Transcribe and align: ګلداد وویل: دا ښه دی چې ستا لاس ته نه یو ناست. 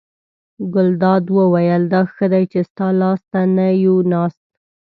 ګلداد 0.73 1.25
وویل: 1.37 1.83
دا 1.93 2.01
ښه 2.13 2.25
دی 2.33 2.43
چې 2.51 2.59
ستا 2.69 2.87
لاس 3.01 3.21
ته 3.31 3.41
نه 3.55 3.67
یو 3.85 3.95
ناست. 4.11 4.43